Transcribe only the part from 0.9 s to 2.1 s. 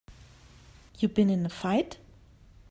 You been in a fight?